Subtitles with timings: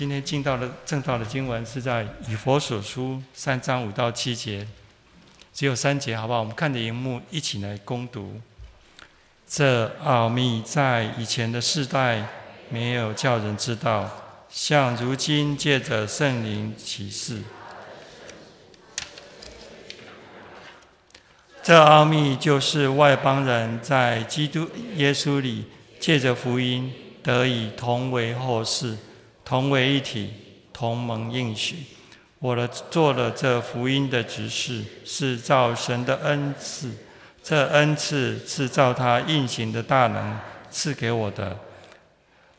[0.00, 4.66] 今天进到的正道的经文是在以佛所书三章五到七节，
[5.52, 6.38] 只有三节，好不好？
[6.38, 8.40] 我们看着荧幕一起来攻读。
[9.46, 12.26] 这奥秘在以前的世代
[12.70, 14.10] 没有叫人知道，
[14.48, 17.42] 像如今借着圣灵启示。
[21.62, 25.66] 这奥秘就是外邦人在基督耶稣里
[26.00, 26.90] 借着福音
[27.22, 28.96] 得以同为后世。
[29.50, 30.32] 同为一体，
[30.72, 31.78] 同盟应许。
[32.38, 36.96] 我的做了这福音的执事，是造神的恩赐。
[37.42, 40.38] 这恩赐是照他运行的大能
[40.70, 41.58] 赐给我的。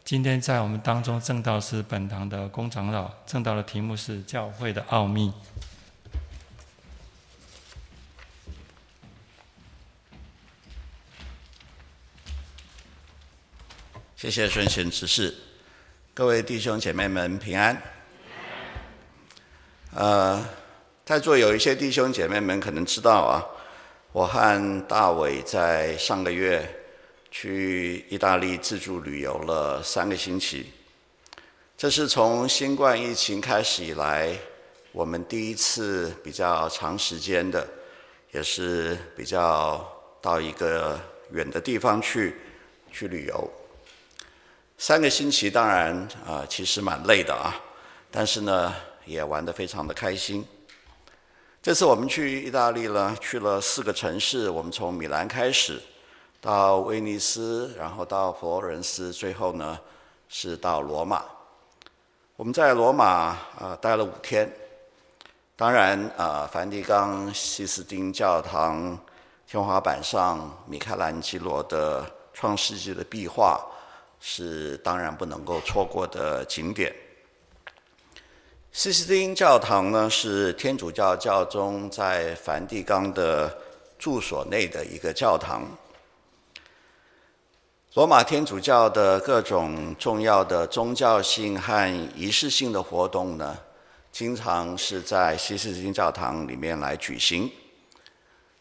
[0.03, 5.31] 今天在我们当中，正道是本堂的公长老，正道的题目是教会的奥秘。
[14.17, 15.33] 谢谢顺贤执事。
[16.13, 17.81] 各位弟兄姐妹们平安。
[19.95, 20.45] 呃，
[21.05, 23.39] 在座有一些弟兄姐妹们可能知道啊，
[24.11, 26.69] 我和大伟在上个月
[27.31, 30.73] 去意大利自助旅游了三个星期。
[31.77, 34.37] 这是从新冠疫情开始以来，
[34.91, 37.65] 我们第一次比较长时间的，
[38.33, 39.89] 也是比较
[40.21, 40.99] 到一个
[41.31, 42.35] 远的地方去
[42.91, 43.49] 去旅游。
[44.81, 47.53] 三个星期，当然啊、其实蛮累的啊，
[48.09, 48.73] 但是呢，
[49.05, 50.43] 也玩得非常的开心。
[51.61, 55.79] 这次我们去意大利呢，去了四个城市，我们从米兰开始，
[56.41, 59.77] 到威尼斯，然后到佛罗伦斯，最后呢
[60.27, 61.25] 是到罗马。
[62.35, 64.51] 我们在罗马啊、待了五天，
[65.55, 68.97] 当然啊、梵蒂冈西斯丁教堂
[69.45, 72.01] 天花板上米开朗基罗的
[72.33, 73.63] 《创世纪》的壁画。
[74.23, 76.95] 是当然不能够错过的景点。
[78.71, 83.53] 西斯丁教堂呢，是天主教教宗在梵蒂冈的
[83.97, 85.63] 住所内的一个教堂。
[87.95, 93.57] 罗马天主教的各种重要的宗教性和仪式性的活动呢，
[94.11, 97.51] 经常是在西斯丁教堂里面来举行。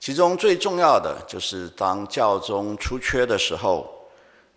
[0.00, 3.99] 其中最重要的就是当教宗出缺的时候。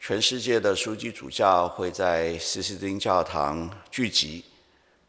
[0.06, 4.44] 全世界的枢机主教会在西斯丁教堂聚集，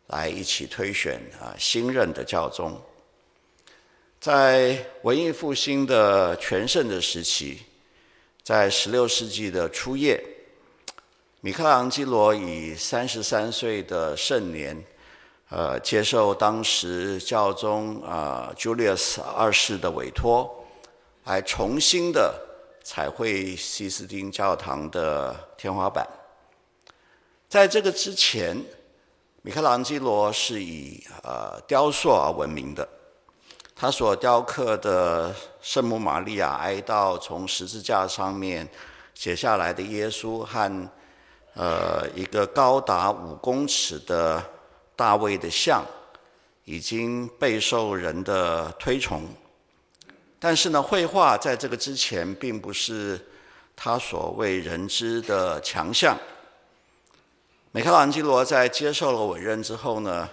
[0.07, 2.81] 来一起推选啊新任的教宗。
[4.21, 7.59] 在文艺复兴的全盛的时期，
[8.45, 10.23] 在十六世纪的初叶，
[11.41, 14.81] 米开朗基罗以三十三岁的盛年，
[15.49, 20.65] 呃，接受当时教宗啊 Julius 二世的委托，
[21.25, 22.33] 来重新的。
[22.85, 26.07] 彩绘西斯丁教堂的天花板。
[27.49, 28.63] 在这个之前，
[29.41, 32.87] 米开朗基罗是以呃雕塑而闻名的。
[33.75, 38.69] 他所雕刻的圣母玛利亚哀悼从十字架上面
[39.15, 40.89] 写下来的耶稣和
[41.55, 44.45] 呃一个高达五公尺的
[44.95, 45.85] 大卫的像，
[46.65, 49.27] 已经备受人的推崇。
[50.47, 53.19] 但是呢，绘画在这个之前并不是
[53.75, 56.15] 他所为人知的强项。
[57.73, 60.29] 米开朗基罗在接受了委任之后呢，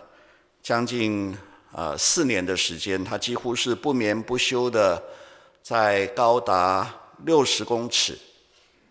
[0.62, 1.34] 将近
[1.72, 5.02] 呃四年的时间，他几乎是不眠不休的
[5.64, 6.94] 在高达
[7.24, 8.20] 六十公尺，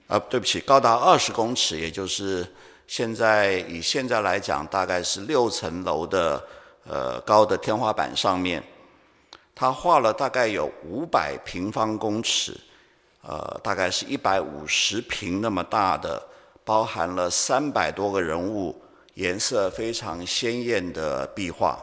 [0.07, 2.51] 啊、对不起，高达二十公尺，也就是
[2.87, 6.43] 现在以现在来讲，大概是六层楼的
[6.87, 8.65] 呃高的天花板上面。
[9.60, 12.59] 他画了大概有五百平方公尺，
[13.21, 16.26] 呃，大概是一百五十平那么大的，
[16.65, 18.75] 包含了三百多个人物，
[19.16, 21.78] 颜色非常鲜艳的壁画。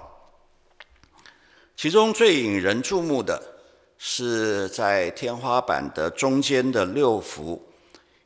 [1.75, 3.39] 其中最引人注目的
[3.99, 7.63] 是在天花板的中间的六幅，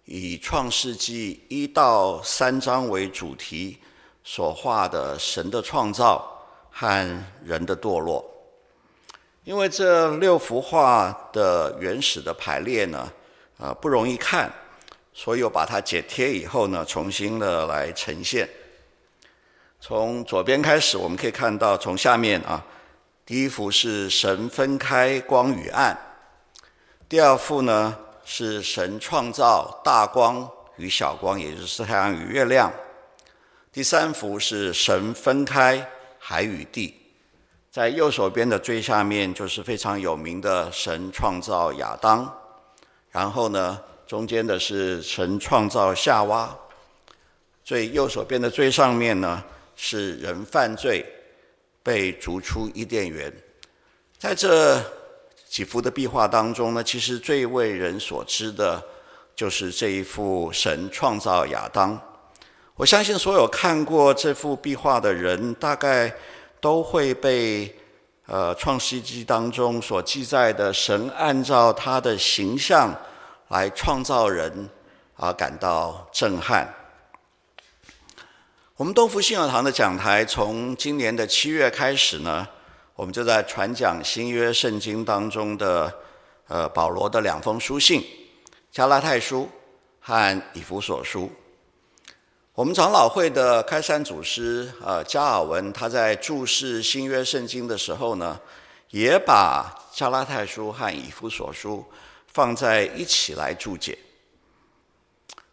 [0.05, 3.77] 以创世纪一到三章为主题
[4.23, 8.30] 所画的神的创造和人的堕落。
[9.43, 13.11] 因为这六幅画的原始的排列呢，
[13.57, 14.51] 啊不容易看，
[15.13, 18.47] 所以我把它剪贴以后呢，重新的来呈现。
[19.79, 22.63] 从左边开始，我们可以看到，从下面啊，
[23.25, 25.97] 第一幅是神分开光与暗，
[27.09, 32.71] 第二幅呢是神创造大光与小光，也就是太阳与月亮，
[33.71, 35.89] 第三幅是神分开
[36.19, 37.00] 海与地。
[37.71, 42.29] 在右手边的最下面就是非常有名的神创造亚当，
[43.11, 46.53] 然后呢，中间的是神创造夏娃，
[47.63, 49.41] 最右手边的最上面呢
[49.77, 51.05] 是人犯罪
[51.81, 53.31] 被逐出伊甸园。
[54.19, 54.77] 在这
[55.47, 58.83] 几幅的壁画当中呢，其实最为人所知的，
[59.33, 61.97] 就是这一幅神创造亚当。
[62.75, 66.13] 我相信所有看过这幅壁画的人，大概
[66.61, 67.75] 都会被
[68.27, 72.95] 呃创世纪当中所记载的神按照他的形象
[73.49, 74.69] 来创造人
[75.15, 76.73] 而感到震撼。
[78.77, 82.47] 我们东福信友堂的讲台从今年的七月开始呢，
[82.95, 85.93] 我们就在传讲新约圣经当中的
[86.47, 88.03] 呃保罗的两封书信，
[88.71, 89.49] 加拉太书
[89.99, 91.31] 和以弗所书。
[92.53, 98.37] 我们长老会的开山祖师呃加尔文，他在注释新约圣经的时候呢，
[98.89, 101.85] 也把加拉太书和以弗所书
[102.27, 103.97] 放在一起来注解。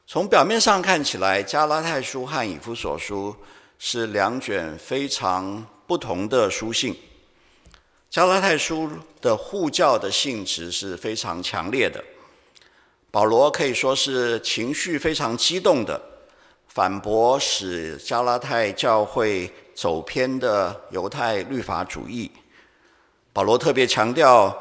[0.09, 3.33] 从表面上看起来，加拉太书和以弗所书
[3.79, 6.99] 是两卷非常不同的书信。
[8.11, 8.91] 加拉太书
[9.21, 12.03] 的护教的性质是非常强烈的，
[13.13, 16.18] 保罗可以说是情绪非常激动的。
[16.79, 22.31] 反驳使加拉太教会走偏的犹太律法主义，
[23.33, 24.57] 保罗特别强调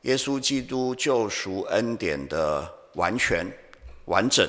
[0.00, 3.46] 耶稣基督救赎恩典的完全
[4.06, 4.44] 完整。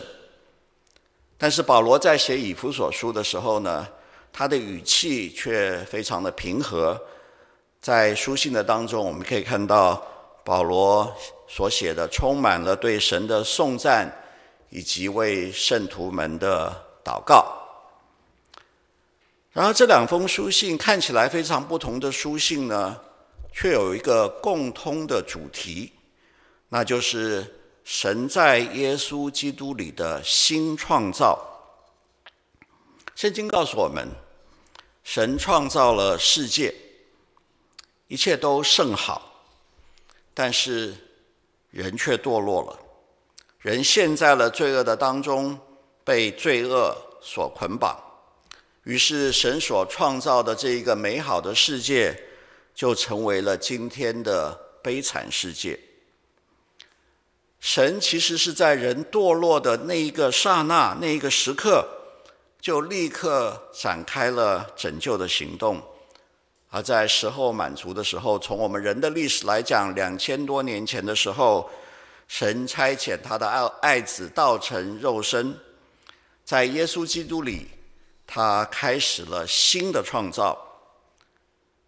[1.37, 3.87] 但是保罗在写以弗所书的时候呢，
[4.33, 6.99] 他的语气却非常的平和。
[7.79, 10.03] 在书信的当中，我们可以看到
[10.43, 11.15] 保罗
[11.47, 14.11] 所写的充满了对神的颂赞，
[14.71, 16.83] 以及为圣徒们的。
[17.05, 17.61] 祷告。
[19.53, 22.99] 然后这两封书信看起来非常不同的书信呢，
[23.53, 25.93] 却有一个共通的主题，
[26.67, 27.55] 那就是
[27.85, 31.39] 神在耶稣基督里的新创造。
[33.15, 34.09] 圣经告诉我们，
[35.05, 36.75] 神创造了世界，
[38.09, 39.45] 一切都甚好，
[40.33, 40.93] 但是
[41.71, 42.77] 人却堕落了，
[43.59, 45.57] 人陷在了罪恶的当中。
[46.05, 47.99] 被罪恶所捆绑，
[48.83, 52.15] 于是神所创造的这一个美好的世界，
[52.75, 55.77] 就成为了今天的悲惨世界。
[57.59, 61.83] 神其实是在人堕落的那一个刹那、那一个时刻，
[62.61, 65.81] 就立刻展开了拯救的行动。
[66.69, 71.67] 而在时候满足的时候，从我们人的历史来讲，两千多年前的时候，
[72.27, 75.57] 神差遣他的爱爱子道成肉身。
[76.45, 77.65] 在耶稣基督里，
[78.27, 80.61] 他开始了新的创造。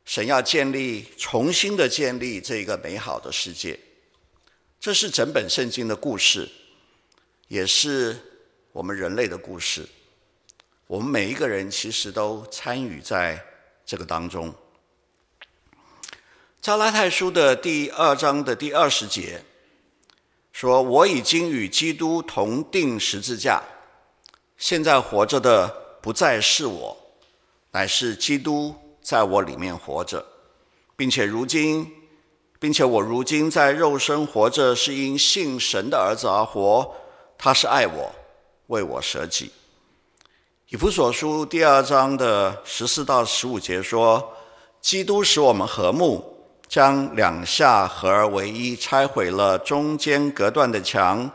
[0.03, 3.77] 神要建立、重新的建立这个美好的世界，
[4.79, 6.49] 这是整本圣经的故事，
[7.49, 8.17] 也是
[8.71, 9.85] 我们人类的故事。
[10.87, 13.45] 我们每一个人其实都参与在
[13.85, 14.55] 这个当中。
[16.61, 19.43] 加拉太书的第二章的第二十节
[20.53, 23.61] 说：“我已经与基督同钉十字架。”
[24.57, 25.67] 现在活着的
[26.01, 26.97] 不再是我，
[27.71, 30.25] 乃是基督在我里面活着，
[30.95, 31.91] 并且如今，
[32.59, 36.95] 并且我如今在肉身活着，是因信神的儿子而活。
[37.37, 38.15] 他是爱我，
[38.67, 39.51] 为我舍己。
[40.69, 44.33] 以弗所书第二章的十四到十五节说：
[44.81, 46.35] 基督使我们和睦，
[46.67, 51.31] 将两下合而为一，拆毁了中间隔断的墙。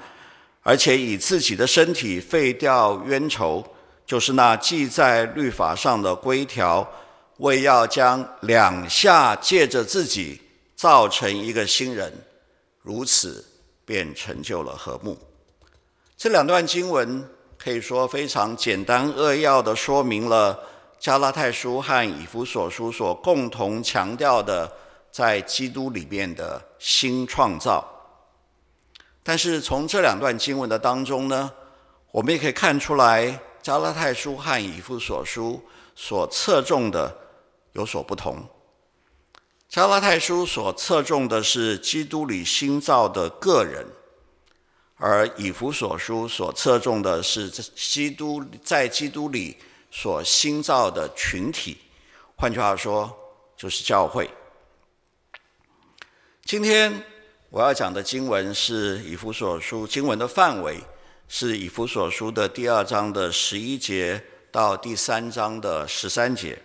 [0.63, 3.65] 而且以自己的身体废掉冤仇，
[4.07, 6.89] 就是那记在律法上的规条，
[7.39, 10.41] 为要将两下借着自己
[10.77, 12.13] 造成一个新人，
[12.81, 13.45] 如此
[13.85, 15.19] 便成就了和睦。
[16.17, 17.29] 这两段经文
[17.59, 20.57] 可以说非常简单扼要地说明了
[21.01, 24.71] 加拉太书和以弗所书所共同强调的，
[25.11, 27.85] 在基督里面的新创造。
[29.25, 31.53] 但是从这两段经文的当中呢，
[32.11, 35.63] 我们也可以看出来，加拉太书和以弗所书
[35.95, 37.17] 所侧重的
[37.75, 38.45] 有所不同。
[39.69, 43.87] 加拉太书所侧重的是基督里新造的个人，
[44.97, 49.57] 而以弗所书所侧重的是基督在基督里
[49.93, 51.79] 所新造的群体。
[52.35, 53.17] 换句话说，
[53.57, 54.29] 就是教会。
[56.45, 57.12] 今天。
[57.53, 60.81] 我要讲的经文是以弗所书，经文的范围
[61.29, 66.59] 是以弗所书的第二章的十一节到第三章的十三节。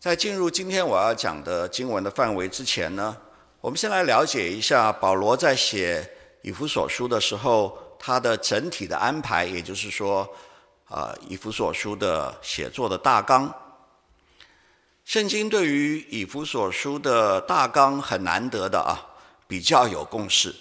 [0.00, 3.14] 在进入今天我要讲的经文的范围之前呢，
[3.60, 6.10] 我们先来了解一下保罗在写
[6.40, 10.26] 以弗所书的时候，他的整体的安排，也就是说，
[10.86, 13.54] 啊以弗所书的写作的大纲。
[15.04, 18.96] 圣经对于以弗所书的大纲很难得的啊，
[19.48, 20.54] 比较有共识。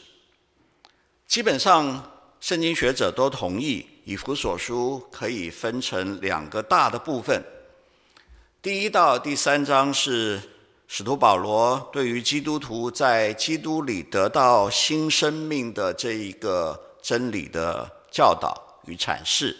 [1.27, 7.43] 基本上，圣经学者都同意以弗所书可以分成两个大的部分。
[8.61, 10.41] 第一到第三章是
[10.87, 19.55] 使徒保罗对于基督徒在基督里得到新生命的这一个真理的教导与阐释，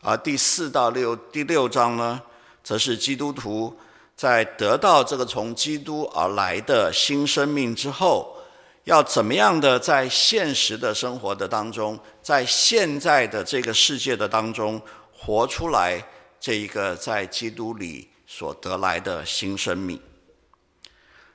[0.00, 2.22] 而第四到六第六章呢，
[2.62, 3.76] 则是基督徒
[4.18, 8.36] 在得到这个从基督而来的新生命之后，
[8.82, 14.82] 要怎么样的在现实的生活的当中，在现在的这个世界的当中
[15.16, 16.04] 活出来。
[16.40, 20.00] 这一个在基督里所得来的新生命，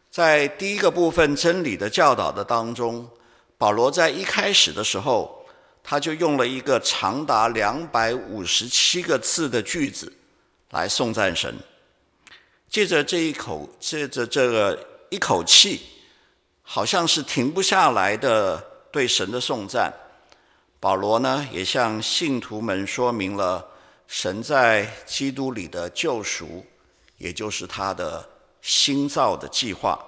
[0.09, 3.09] 在第一个部分真理的教导的当中，
[3.57, 5.45] 保罗在一开始的时候，
[5.83, 10.11] 他就用了一个长达两百五十七个字的句子
[10.71, 11.53] 来颂赞神。
[12.73, 15.79] 借着这一口，借着这个一口气，
[16.63, 18.57] 好像是停不下来的
[18.91, 19.93] 对神的颂赞，
[20.79, 23.63] 保罗呢也向信徒们说明了。
[24.07, 26.65] 神在基督里的救赎，
[27.19, 28.27] 也就是他的
[28.63, 30.03] 新造的计划。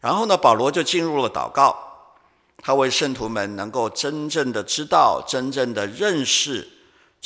[0.00, 1.76] 然后呢，保罗就进入了祷告，
[2.58, 6.68] 他为圣徒们能够真正的知道、真正的认识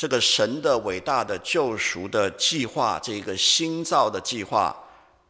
[0.01, 4.75] 这个神的伟大的救赎的计划，这个新造的计划，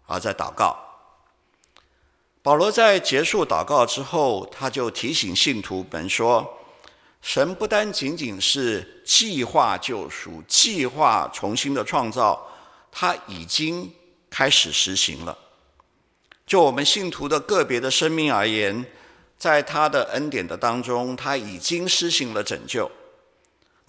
[0.06, 0.78] 而在祷告。
[2.42, 6.58] 保罗在结束祷告之后，他就提醒信徒们说。
[7.22, 12.48] 神不单仅仅是计划救赎、计划重新的创造，
[12.90, 13.94] 他已经
[14.30, 15.38] 开始实行了。
[16.48, 18.86] 就我们信徒的个别的生命而言，
[19.38, 22.90] 在他的恩典的当中，他已经施行了拯救。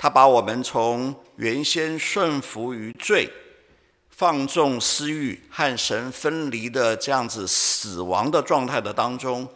[0.03, 3.31] 他把我们从原先顺服于罪、
[4.11, 9.49] 放纵私欲和神分离的这样子死亡的状态的当中，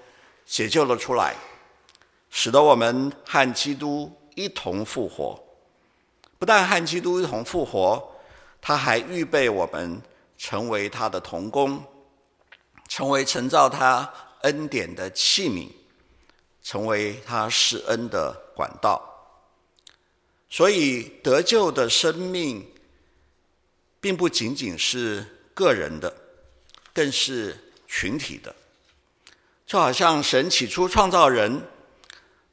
[0.46, 1.34] 解救了出来。
[2.30, 5.36] 使得我们和基督一同复活，
[6.38, 8.12] 不但和基督一同复活，
[8.60, 10.00] 他还预备我们
[10.38, 11.82] 成为他的同工，
[12.86, 14.08] 成为承造他
[14.42, 15.68] 恩典的器皿，
[16.62, 19.15] 成为他施恩的管道。
[20.48, 22.66] 所以得救的生命，
[24.00, 26.14] 并不仅仅是个人的，
[26.92, 28.54] 更是群体的。
[29.66, 31.68] 就好像神起初创造人。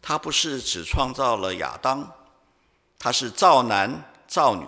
[0.06, 2.12] 他不是只创造了亚当，
[3.00, 4.66] 他是造男造女。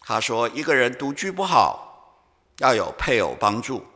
[0.00, 2.26] 他说一个人独居不好，
[2.58, 3.86] 要有配偶帮助。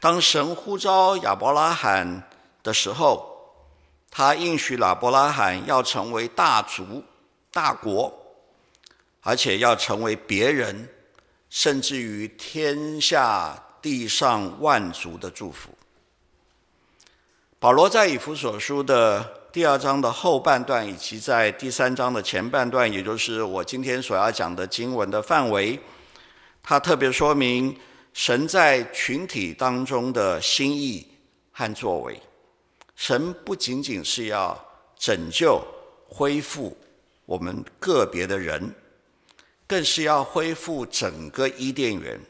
[0.00, 2.28] 当神呼召亚伯拉罕
[2.62, 3.29] 的时候，
[4.10, 7.04] 他应许亚伯拉罕要成为大族、
[7.52, 8.12] 大国，
[9.20, 10.88] 而且要成为别人，
[11.48, 15.70] 甚至于天下地上万族的祝福。
[17.58, 25.78] 保罗在以弗所书的第二章的后半段，以及在第三章的前半段，也就是我今天所要讲的经文的范围，
[26.62, 27.78] 他特别说明
[28.12, 31.06] 神在群体当中的心意
[31.52, 32.20] 和作为。
[33.00, 34.62] 神不仅仅是要
[34.98, 35.58] 拯救、
[36.06, 36.76] 恢复
[37.24, 38.74] 我们个别的人，
[39.66, 42.20] 更是要恢复整个伊甸园，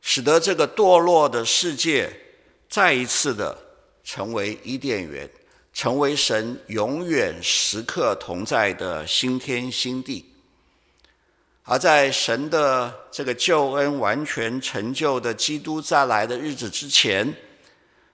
[0.00, 2.10] 使得这个堕落的世界
[2.70, 3.54] 再一次的。
[4.02, 5.30] 成为伊甸园，
[5.72, 10.24] 成为神永远时刻同在的新天新地。
[11.62, 17.32] 而在神的这个救恩完全成就的基督再来的日子之前，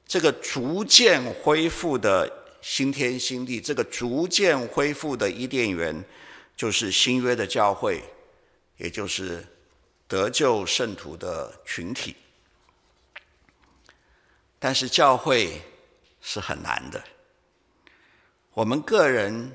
[0.08, 6.04] 这个逐渐恢复的新天新地，这个逐渐恢复的伊甸园，
[6.56, 8.02] 就是新约的教会，
[8.78, 9.46] 也就是
[10.08, 12.16] 得救圣徒的群体。
[14.58, 15.62] 但是教会。
[16.20, 17.02] 是很难的。
[18.52, 19.52] 我们个人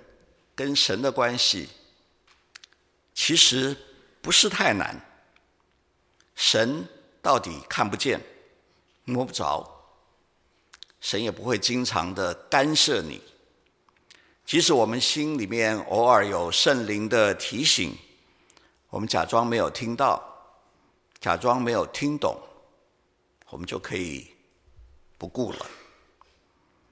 [0.56, 1.68] 跟神的关系
[3.14, 3.76] 其实
[4.22, 5.00] 不是太难。
[6.36, 6.88] 神
[7.22, 8.20] 到底看不见、
[9.04, 9.73] 摸不着，
[11.04, 13.22] 神也不会经常的干涉你。
[14.46, 17.94] 即使我们心里面偶尔有圣灵的提醒，
[18.90, 20.24] 我们假装没有听到，
[21.20, 22.40] 假装没有听懂，
[23.50, 24.34] 我们就可以
[25.18, 25.66] 不顾了。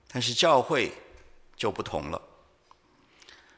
[0.10, 0.92] 但是教会
[1.56, 2.22] 就不同了，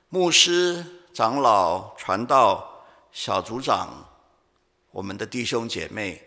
[0.09, 4.07] 牧师、长老、传道、小组长，
[4.91, 6.23] 我们的弟兄姐妹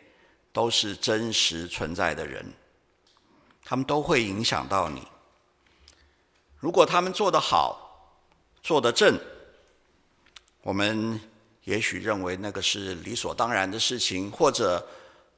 [0.52, 2.44] 都是真实存在的人，
[3.68, 5.02] 他们都会影响到你。
[6.60, 8.22] 如果他们做得好、
[8.62, 9.18] 做得正，
[10.62, 11.20] 我们
[11.64, 14.86] 也许认为那个是理所当然的事情，或者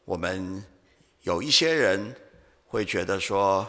[0.04, 0.62] 我们
[1.22, 2.14] 有一些人
[2.66, 3.66] 会觉得说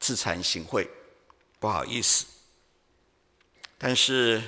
[0.00, 0.88] 自惭形秽，
[1.60, 2.26] 不好意思。
[3.78, 4.42] 但是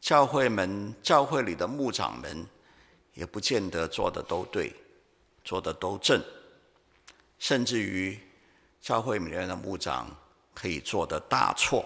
[0.00, 2.46] 教会们、教会里的牧长们，
[3.14, 4.72] 也不见得做的都对，
[5.42, 6.22] 做的都正，
[7.40, 8.16] 甚至于
[8.88, 10.08] 教会里面的牧长
[10.54, 11.84] 可以做的大错。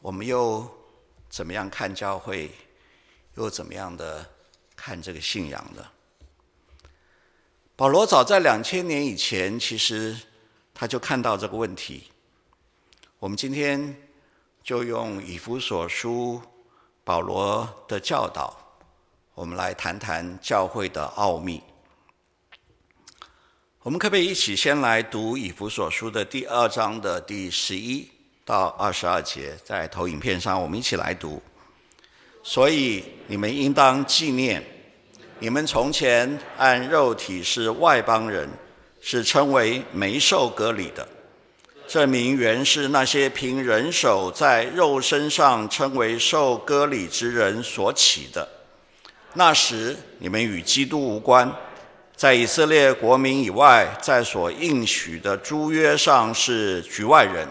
[0.00, 0.66] 我们又
[1.28, 2.50] 怎么样看教会？
[3.34, 4.24] 又怎么样的
[4.74, 5.84] 看这个信仰呢？
[7.76, 10.18] 保罗早在两千年以前，其实
[10.72, 12.10] 他就看到这个问题。
[13.18, 13.94] 我们今天
[14.62, 16.40] 就用以弗所书
[17.04, 18.56] 保罗的教导，
[19.34, 21.62] 我们来谈谈教会的奥秘。
[23.84, 28.08] 我们可不可以一起先来读以弗所书的第二章的第十一
[28.42, 29.54] 到二十二节？
[29.62, 31.42] 在投影片上，我们一起来读。
[32.42, 34.64] 所以你们应当纪念，
[35.38, 38.48] 你们从前按肉体是外邦人，
[39.02, 41.06] 是称为没受割礼的。
[41.86, 48.48] 这名原是那些凭人手在肉身上称为受割礼之人所起的。
[49.34, 51.54] 那时你们与基督无关，
[52.16, 57.46] 在以色列国民以外，在所应许的诸约上是局外人，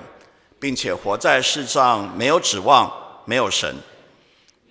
[0.58, 2.91] 并且活在世上没有指望，
[3.25, 3.75] 没有神。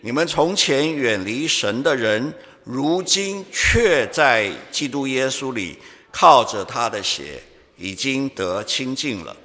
[0.01, 2.33] 你们从前远离神的人，
[2.65, 5.79] 如今却在基督耶稣里
[6.11, 7.43] 靠着他的血，
[7.77, 9.37] 已经得清净了。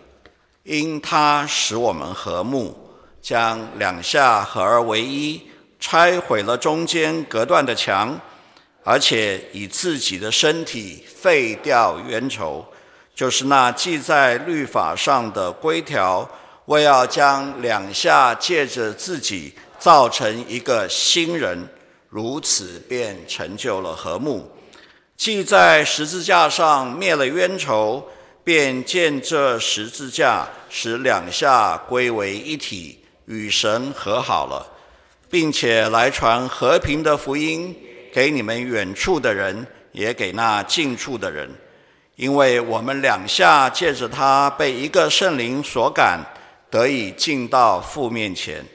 [0.64, 2.76] 因他使我们和睦，
[3.22, 5.42] 将两下合而为一，
[5.80, 8.20] 拆毁了中间隔断的墙，
[8.88, 12.66] 而且以自己的身体废掉冤仇，
[13.14, 16.30] 就是那记在律法上的规条，
[16.68, 19.54] 为要将两下借着自己。
[19.80, 21.70] 造成一个新人，
[22.10, 24.52] 如此便成就了和睦。
[25.16, 28.04] 既在十字架上灭了冤仇，
[28.44, 34.66] 便见这十字架使两下归为一体，与神和好了，
[35.30, 37.76] 并且来传和平的福音
[38.18, 41.48] 给你们远处的人，也给那近处的人。
[42.16, 46.20] 因为我们两下借着他被一个圣灵所感，
[46.72, 48.66] 得以进到父面前。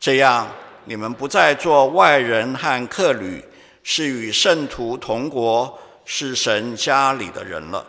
[0.00, 0.48] 这样，
[0.84, 3.40] 你们不再做外人和客旅，
[3.84, 7.86] 是与圣徒同国，是神家里的人了，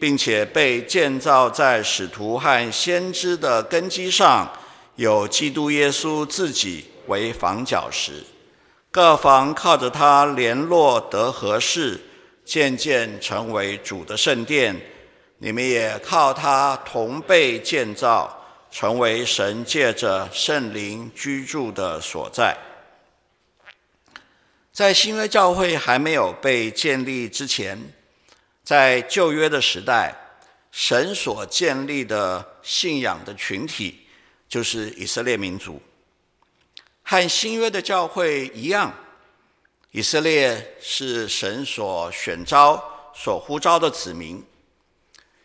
[0.00, 4.50] 并且被建造在使徒和先知的根基上，
[4.96, 8.24] 有基督耶稣自己为房角石，
[8.94, 12.00] 各房靠着他联络得合适，
[12.44, 14.80] 渐渐成为主的圣殿。
[15.38, 18.40] 你们也靠他同被建造。
[18.70, 22.56] 成为神借着圣灵居住的所在。
[24.72, 27.78] 在新约教会还没有被建立之前，
[28.64, 30.12] 在旧约的时代，
[30.72, 34.08] 神所建立的信仰的群体
[34.48, 35.80] 就是以色列民族。
[37.04, 38.92] 和新约的教会一样，
[39.92, 44.44] 以色列是神所选召、所呼召的子民。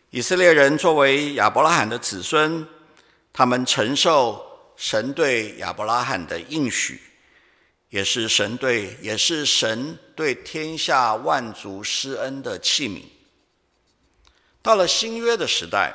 [0.09, 2.67] 以色列人作为亚伯拉罕的子孙。
[3.31, 4.43] 他们承受
[4.75, 6.99] 神对亚伯拉罕的应许，
[7.89, 13.03] 也是神对，也是神对天下万族施恩的器皿。
[14.61, 15.93] 到了新约的时代，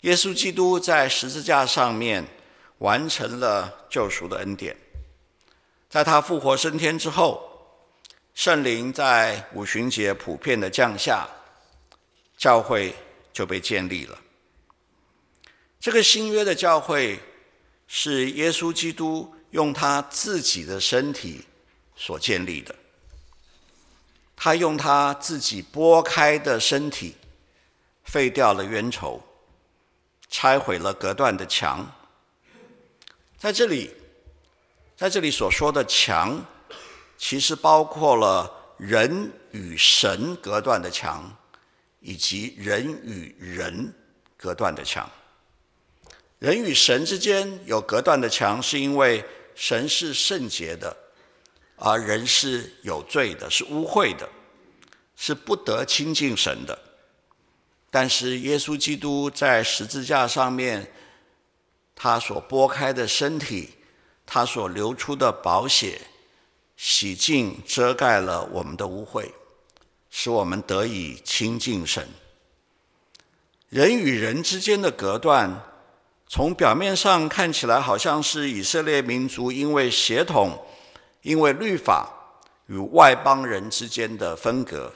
[0.00, 2.26] 耶稣基督在十字架上面
[2.82, 4.76] 完成了救赎的恩典。
[5.88, 7.48] 在他复活升天之后，
[8.34, 11.28] 圣灵在五旬节普遍的降下，
[12.36, 12.92] 教会
[13.32, 14.18] 就被建立了。
[15.78, 17.20] 这个新约的教会
[17.86, 21.44] 是耶稣基督用他自己的身体
[21.94, 22.74] 所建立的。
[24.34, 27.14] 他用他自己剥开的身体
[28.02, 29.22] 废掉了冤仇，
[30.28, 31.86] 拆毁了隔断的墙。
[33.42, 33.90] 在这里，
[34.96, 36.46] 在这里所说的墙，
[37.18, 41.28] 其实包括了人与神隔断的墙，
[41.98, 43.92] 以及人与人
[44.36, 45.10] 隔断的墙。
[46.38, 49.24] 人与神之间有隔断的墙，是因为
[49.56, 50.96] 神是圣洁的，
[51.74, 54.28] 而人是有罪的，是污秽的，
[55.16, 56.78] 是不得亲近神的。
[57.90, 60.92] 但是耶稣基督在十字架上面，
[62.02, 63.74] 他所剥开的身体，
[64.26, 66.00] 他所流出的宝血，
[66.76, 69.30] 洗净遮盖了我们的污秽，
[70.10, 72.08] 使我们得以亲近神。
[73.68, 75.62] 人与人之间的隔断。
[76.26, 80.58] 从表面上看起来，好像是以色列民族因为血统、
[81.20, 82.10] 因为律法
[82.66, 84.92] 与外邦人之间的分隔，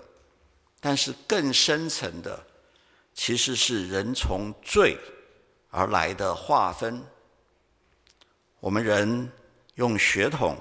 [0.81, 2.45] 但是更深层的，
[3.15, 4.99] 其实是人从罪
[5.77, 7.05] 而来的划分。
[8.61, 9.31] 我们人
[9.75, 10.57] 用血统、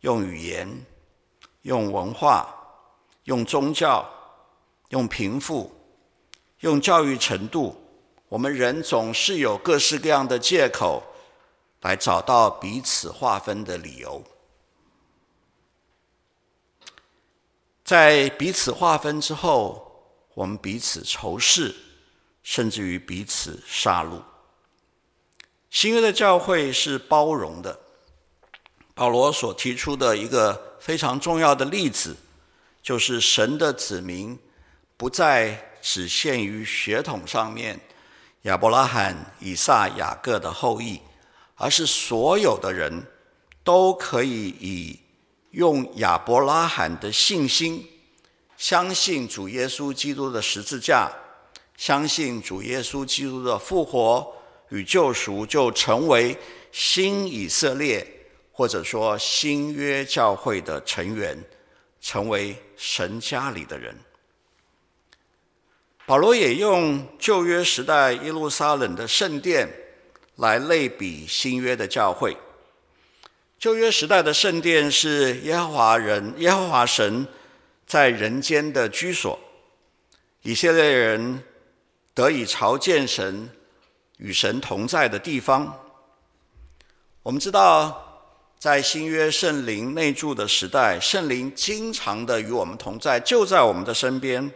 [0.00, 0.68] 用语言、
[1.62, 2.52] 用文化、
[3.24, 4.04] 用宗教、
[4.88, 5.72] 用贫富、
[6.60, 7.80] 用教育程度。
[8.28, 11.00] 我们人总是有各式各样的借口，
[11.82, 14.20] 来找到彼此划分的理由。
[17.84, 20.02] 在彼此划分之后，
[20.34, 21.72] 我们彼此仇视，
[22.44, 24.22] 甚至于彼此杀戮。
[25.70, 27.80] 新约的教会是包容的。
[28.94, 32.16] 保罗所提出的一个非常重要的例子，
[32.80, 34.38] 就是神的子民
[34.96, 37.80] 不再只限于血统上面。
[38.42, 41.00] 亚伯拉罕、以撒、雅各的后裔，
[41.56, 43.04] 而是所有的人
[43.64, 45.00] 都可以以
[45.50, 47.88] 用亚伯拉罕的信心，
[48.56, 51.10] 相信主耶稣基督的十字架，
[51.76, 54.34] 相信主耶稣基督的复活
[54.68, 56.36] 与救赎，就成为
[56.72, 58.06] 新以色列，
[58.52, 61.38] 或者说新约教会的成员，
[62.00, 63.96] 成为神家里的人。
[66.06, 69.68] 保罗也用旧约时代耶路撒冷的圣殿
[70.36, 72.36] 来类比新约的教会。
[73.58, 77.26] 旧约时代的圣殿是耶和华人、耶和华神
[77.86, 79.38] 在人间的居所，
[80.42, 81.42] 以色列人
[82.14, 83.50] 得以朝见神、
[84.18, 85.80] 与神同在的地方。
[87.22, 88.22] 我们知道，
[88.58, 94.50] 在新约圣灵内住的时代，圣灵经常的与我们同在，就在我们的身边。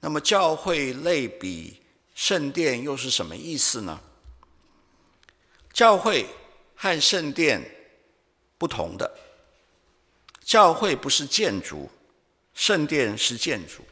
[0.00, 1.80] 那么，教会类比
[2.14, 4.00] 圣殿又是什么意思呢？
[5.72, 6.26] 教会
[6.74, 7.62] 和圣殿
[8.58, 9.10] 不同的，
[10.44, 11.88] 教会不是建筑，
[12.52, 13.84] 圣殿是建筑。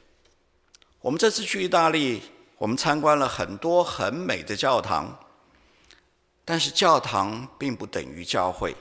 [1.01, 2.21] 我们这次去意大利，
[2.61, 5.19] 我们参观了很多很美的教堂，
[6.45, 8.77] 但是教堂并不等于教会，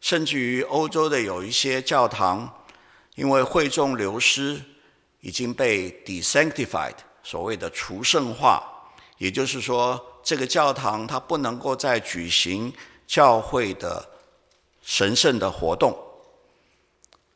[0.00, 2.64] 甚至于欧洲的有一些教堂，
[3.16, 4.62] 因为会众流失。
[5.22, 8.66] 已经被 desanctified，所谓的除圣化，
[9.18, 12.72] 也就是说，这个教堂它不能够再举行
[13.06, 14.08] 教会的
[14.80, 15.94] 神圣的活动。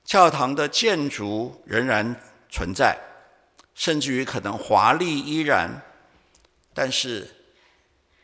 [0.02, 2.98] 教堂的建筑仍然存在，
[3.74, 5.82] 甚至于可能华丽依然，
[6.72, 7.28] 但是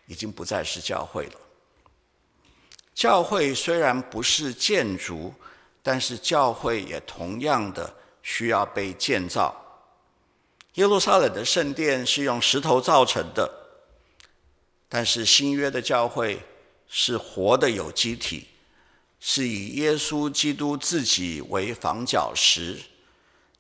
[0.06, 1.34] 已经不再是教会了。
[2.94, 5.34] 教会虽然不是建筑，
[5.82, 7.96] 但是教会也同样的。
[8.22, 9.56] 需要被建造。
[10.74, 13.50] 耶路撒冷的圣殿是用石头造成的，
[14.90, 16.38] 但是新约的教会
[16.86, 18.48] 是活的有机体，
[19.18, 22.78] 是以耶稣基督自己为房角石，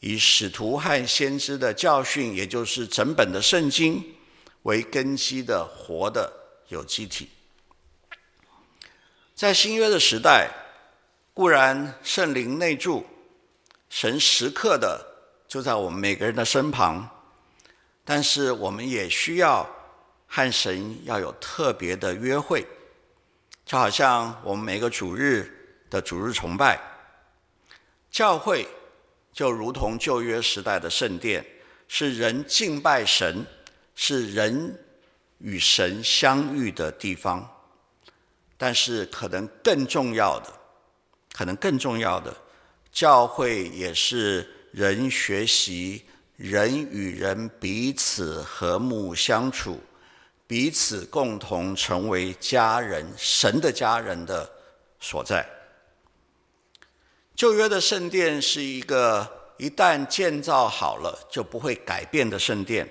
[0.00, 4.04] 以使徒和先知的教训，也就是整本的圣经
[4.62, 6.32] 为根基的活的
[6.68, 7.28] 有机体。
[9.34, 10.50] 在新约的时代，
[11.32, 13.06] 固然圣灵内住。
[13.88, 15.04] 神时刻的
[15.48, 17.08] 就在我们每个人的身旁，
[18.04, 19.68] 但是我们也需要
[20.28, 22.64] 和神要有特别的约会，
[23.66, 26.80] 就好像我们每个主日的主日崇拜，
[28.12, 28.68] 教会
[29.32, 31.44] 就如同旧约时代的圣殿，
[31.88, 33.44] 是人敬拜神，
[33.94, 34.78] 是人
[35.38, 37.48] 与神相遇的地方。
[38.56, 40.52] 但是可能更重要的，
[41.32, 42.36] 可能更重要的。
[42.92, 46.04] 教会也是人学习
[46.36, 49.80] 人与人彼此和睦相处，
[50.46, 54.50] 彼此共同成为家人、神的家人的
[54.98, 55.48] 所在。
[57.40, 62.86] 旧约的圣殿是一个一旦建造好了就不会改变的圣殿，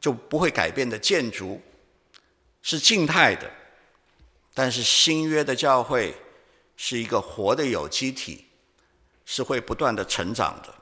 [0.00, 1.62] 就不会改变的建筑，
[2.60, 3.48] 是静态的。
[4.52, 6.12] 但是新约的教会
[6.76, 8.46] 是一个活的有机体。
[9.24, 10.74] 是会不断的成长的。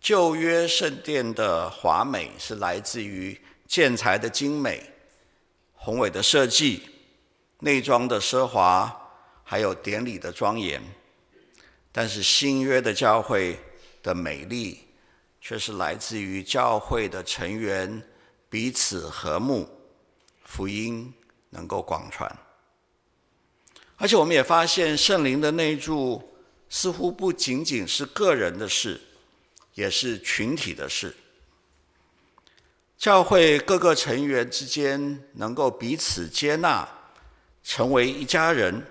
[0.00, 4.82] 旧约圣殿的华美是来自于建材的精美、
[5.72, 6.88] 宏伟的设计、
[7.60, 9.10] 内装的奢华，
[9.44, 10.82] 还有典礼的庄严。
[12.00, 13.58] 但是新约的教会
[14.04, 14.78] 的美丽，
[15.40, 18.00] 却是来自于教会的成员
[18.48, 19.68] 彼此和睦，
[20.44, 21.12] 福音
[21.50, 22.32] 能够广传。
[23.96, 26.22] 而且我们也发现圣灵的内住。
[26.68, 29.00] 似乎不仅仅是个人的事，
[29.74, 31.12] 也是群体的事。
[32.96, 36.88] 教会各个成员之间能够彼此接纳，
[37.64, 38.86] 成为一家人，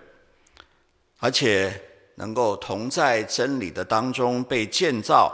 [1.20, 1.82] 而且
[2.20, 5.32] 能够同在真理的当中被建造，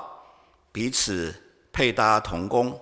[0.70, 1.34] 彼此
[1.72, 2.78] 配搭同工，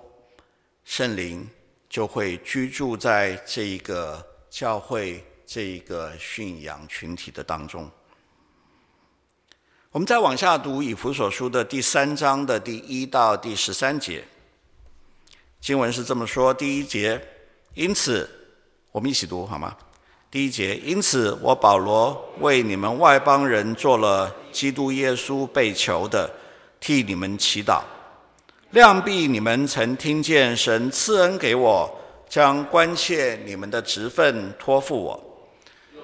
[0.84, 1.48] 圣灵
[1.88, 7.88] 就会居住在这一个教会这一个信仰群体的当中。
[9.92, 14.24] 我们再往下读以弗所书的第三章的第一到第十三节。
[15.60, 17.24] 经文是这么说：第一节，
[17.74, 18.28] 因此，
[18.90, 19.76] 我们一起读好吗？
[20.32, 26.30] 第一节，因此，我保罗为你们外邦人做了基督耶稣被囚的，
[26.80, 27.82] 替你们祈祷。
[28.72, 31.94] 谅必你们曾听见神赐恩给我，
[32.30, 35.22] 将关切你们的职分托付我，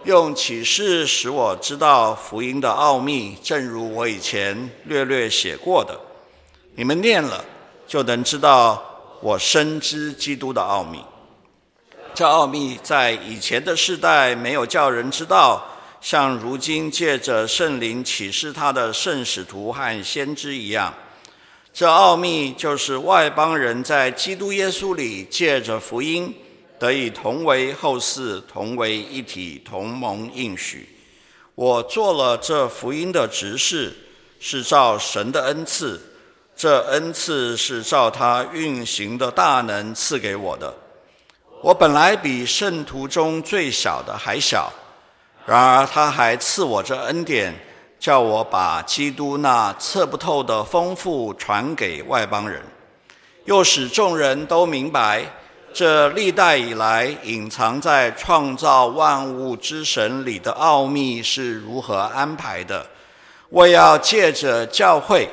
[0.05, 5.99] 用启示使我知道福音的奥秘，正如我以前略略写过的。
[6.75, 7.43] 你们念了，
[7.87, 8.85] 就能知道。
[9.21, 11.03] 我深知基督的奥秘，
[12.19, 15.65] 这奥秘在以前的世代没有叫人知道，
[16.01, 20.93] 像如今借着圣灵启示他的圣使徒和先知一样。
[21.73, 26.35] 这奥秘就是外邦人在基督耶稣里借着福音
[26.77, 30.89] 得以同为后嗣，同为一体，同盟应许。
[31.55, 33.97] 我做了这福音的执事，
[34.41, 36.01] 是照神的恩赐。
[36.57, 40.75] 这恩赐是照他运行的大能赐给我的。
[41.61, 44.73] 我本来比圣徒中最小的还小，
[45.45, 47.55] 然而他还赐我这恩典，
[47.99, 52.63] 叫我把基督那测不透的丰富传给外邦人，
[53.45, 55.25] 又使众人都明白
[55.73, 62.87] 这历代以来隐藏在创造万物之神里的奥秘是如何安排的。
[63.49, 65.29] 我要借着教会。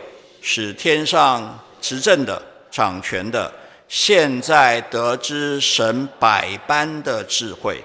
[0.47, 3.51] 使天上执政的、掌权的，
[3.87, 7.83] 现在得知神百般的智慧，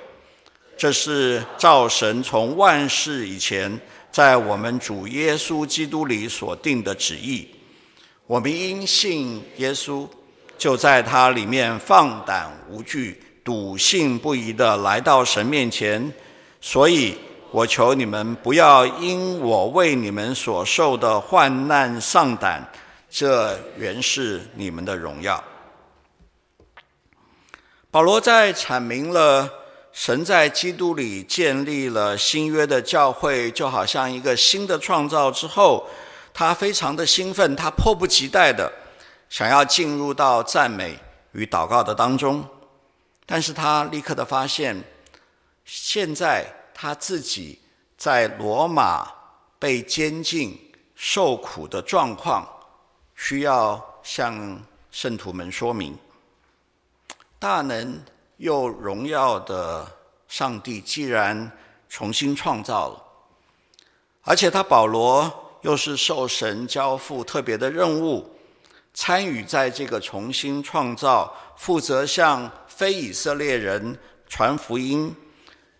[0.77, 7.49] 这是造神从万世以前，在我们主耶稣基督里所定的旨意。
[8.27, 10.09] 我们因信耶稣，
[10.57, 16.13] 就在他里面放胆无惧、笃信不疑地来到神面前。
[16.61, 17.17] 所以。
[17.53, 22.65] 我求你们不要因我为你们所受的患难丧胆，
[23.11, 25.43] 这原是你们的荣耀。
[27.91, 29.53] 保罗在阐明了
[29.93, 35.89] 神在基督里建立了新约的教会，就好像一个新的创造之后，
[36.33, 38.73] 他非常的兴奋，他迫不及待的
[39.29, 40.99] 想要进入到赞美
[41.33, 42.45] 与祷告的当中，
[43.27, 44.83] 但是他立刻的发现，
[45.65, 46.57] 现在。
[46.83, 47.59] 他自己
[47.99, 49.07] 在罗马
[49.59, 50.59] 被监禁
[50.95, 52.49] 受苦的状况，
[53.15, 55.95] 需要向圣徒们说明。
[57.41, 57.99] 大能
[58.37, 59.91] 又荣耀的
[60.29, 61.51] 上帝既然
[61.89, 63.03] 重新创造了，
[64.23, 68.37] 而且他保罗又是受神交付特别的任务，
[68.93, 73.99] 参与在这个重新创造，负责向非以色列人
[74.29, 75.17] 传福音。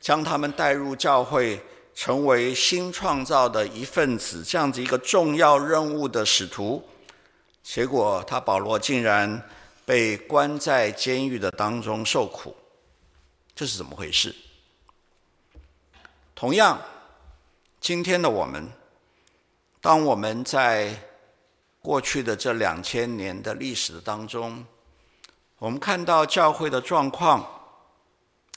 [0.01, 1.63] 将他们带入教会，
[1.95, 6.83] 成为新创造的一份子，这样子一个重要任务的使徒，
[7.63, 9.43] 结果他保罗竟然
[9.91, 12.55] 被关在监狱的当中受苦，
[13.57, 14.33] 这是怎么回事？
[16.33, 16.81] 同样，
[17.81, 18.71] 今天的我们，
[19.81, 20.95] 当我们在
[21.83, 24.65] 过去的这两千年的历史当中，
[25.59, 27.45] 我们看到教会的状况。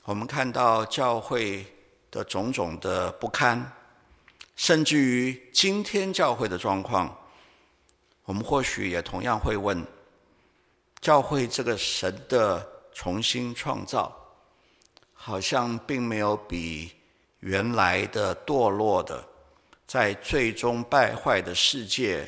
[0.04, 1.65] 我们看到教会
[2.12, 3.72] 的种种的不堪，
[4.56, 7.17] 甚至于今天教会的状况，
[8.26, 9.84] 我们或许也同样会问：
[11.03, 14.15] 教会这个神的重新创造，
[15.11, 16.93] 好像并没有比
[17.41, 19.21] 原来的堕落的，
[19.85, 22.25] 在最终败坏的世界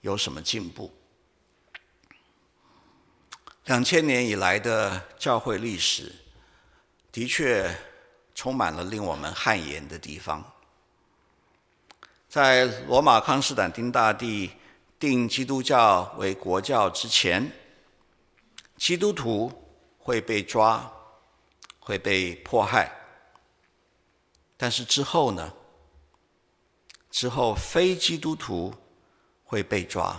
[0.00, 0.90] 有什么进步？
[3.66, 6.10] 两千年以来的教会历史。
[7.12, 7.70] 的确，
[8.34, 10.42] 充满了令我们汗颜的地方。
[12.30, 14.50] 在罗马康斯坦丁大帝
[14.98, 17.52] 定基督教为国教之前，
[18.80, 19.52] 基督徒
[19.98, 20.90] 会被抓，
[21.78, 22.90] 会被迫害。
[24.56, 25.52] 但是之后呢？
[27.10, 28.74] 之后非基督徒
[29.44, 30.18] 会被抓，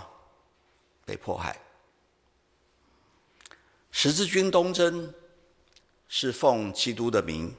[1.04, 1.60] 被迫害。
[3.90, 5.12] 十字军东征。
[6.14, 7.56] 是奉基督的名，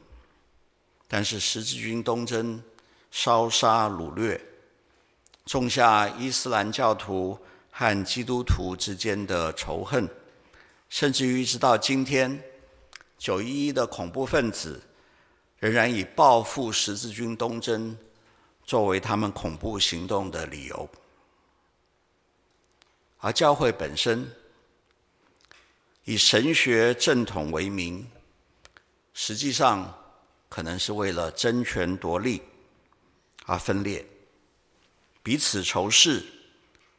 [1.07, 2.63] 但是十字军东征
[3.09, 4.39] 烧杀掳掠，
[5.45, 7.39] 种下伊斯兰教徒
[7.71, 10.07] 和基督徒之间的仇恨，
[10.93, 12.39] 甚至于直到今天，
[13.17, 14.79] 九一一的恐怖分子
[15.57, 17.97] 仍然以报复十字军东征
[18.63, 20.87] 作为他们恐怖行动的理由。
[23.17, 24.31] 而教会本身
[26.03, 28.07] 以神学正统为名，
[29.15, 29.91] 实际上
[30.47, 32.39] 可能是为了争权夺利
[33.47, 34.05] 而分裂，
[35.23, 36.23] 彼此仇视，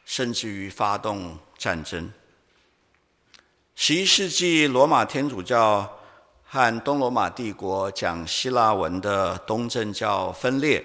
[0.04, 2.12] 甚至于发动战争。
[3.76, 5.98] 十一世纪，罗马天主教
[6.44, 10.82] 和东罗马帝国讲希腊文的东正教分裂，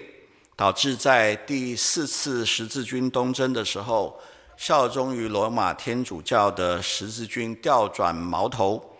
[0.56, 4.20] 导致在第四次十字军东征的时候，
[4.56, 8.98] 效忠于罗马天主教的十字军调转矛头，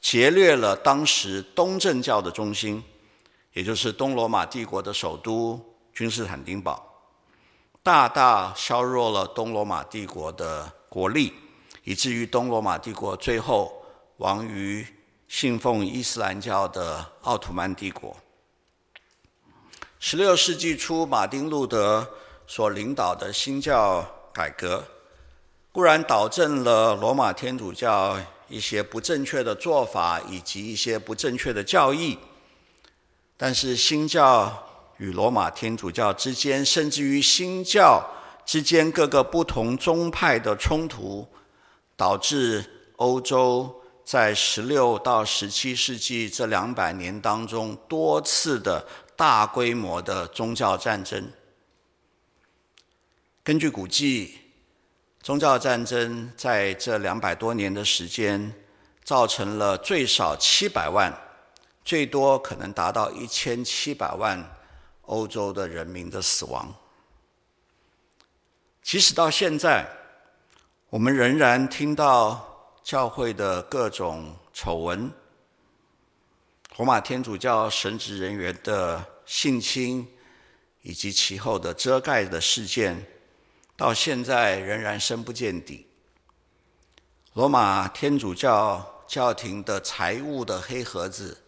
[0.00, 2.82] 劫掠了当时东正教的中心，
[3.54, 5.60] 也就是东罗马帝国的首都
[5.92, 6.80] 君士坦丁堡，
[7.82, 11.34] 大大削弱了东罗马帝国的国力，
[11.84, 13.84] 以至于东罗马帝国最后
[14.18, 14.86] 亡于
[15.28, 18.16] 信奉伊斯兰教的奥土曼帝国。
[19.98, 22.08] 十六世纪初，马丁·路德
[22.46, 24.84] 所领导的新教改革。
[25.70, 32.18] 固然导正了罗马天主教一些不正确的做法以及一些不正确的教义，
[33.38, 34.68] 但是新教
[34.98, 38.06] 与罗马天主教之间，甚至于新教
[38.44, 41.26] 之间各个不同宗派的冲突，
[42.02, 42.64] 导致
[42.96, 48.84] 欧洲在十六到十七世纪这两百年当中多次的
[49.14, 51.30] 大规模的宗教战争。
[53.44, 54.40] 根据估计。
[55.22, 58.52] 宗教战争在这两百多年的时间，
[59.04, 61.16] 造成了最少七百万，
[61.84, 64.44] 最多可能达到一千七百万
[65.02, 66.74] 欧洲的人民的死亡。
[68.82, 69.88] 即使到现在，
[70.92, 75.10] 我们仍然听到教会的各种丑闻，
[76.76, 80.06] 罗马天主教神职人员的性侵，
[80.82, 83.06] 以及其后的遮盖的事件。
[83.74, 85.86] 到现在仍然深不见底。
[87.32, 91.42] 罗马天主教教廷的财务的黑盒子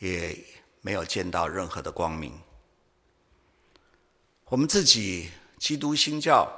[0.00, 0.36] 也
[0.80, 2.36] 没有见到任何的光明。
[4.46, 6.50] 我们自己基督新教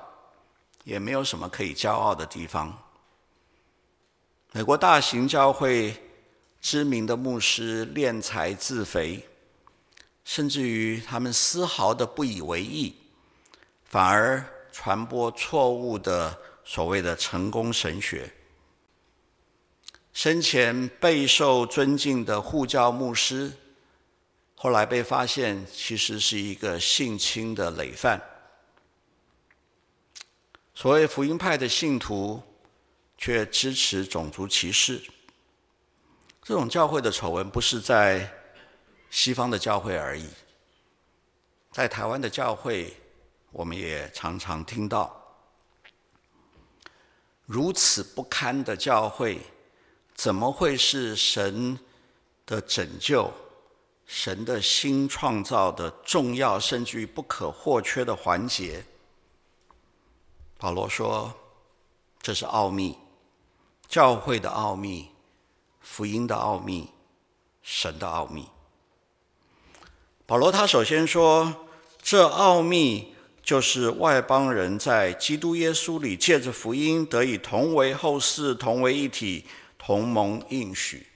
[0.85, 2.83] 也没有什么可以骄傲的地方。
[4.53, 5.95] 美国大型教会
[6.61, 9.29] 知名的牧师敛财自肥，
[10.25, 12.95] 甚至于他们丝毫的不以为意，
[13.85, 14.45] 反而。
[14.75, 18.33] 传播错误的所谓的成功神学，
[20.15, 23.53] 生前备受尊敬的护教牧师，
[24.55, 28.19] 后来被发现其实是一个性侵的累犯。
[30.75, 32.43] 所谓福音派的信徒，
[33.19, 35.01] 却支持种族歧视。
[36.43, 38.29] 这种教会的丑闻不是在
[39.11, 40.29] 西方的教会而已，
[41.71, 42.97] 在台湾的教会。
[43.55, 45.15] 我们也常常听到
[47.45, 49.39] 如此不堪的教会，
[50.15, 51.79] 怎么会是神
[52.47, 53.31] 的拯救、
[54.07, 58.83] 神的新创造的重要甚至于不可或缺的环节？
[60.63, 61.35] 保罗说
[62.23, 62.97] ：“这是奥秘，
[63.89, 65.09] 教会的奥秘，
[65.81, 66.89] 福音的奥秘，
[67.65, 68.47] 神的奥秘。”
[70.25, 71.67] 保罗他首先说
[72.01, 79.45] ：“这奥秘。”就是外邦人在基督耶稣里借着福音得以同为后世，同为一体，
[79.77, 81.09] 同蒙应许。